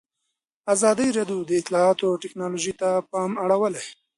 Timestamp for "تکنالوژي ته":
2.23-2.89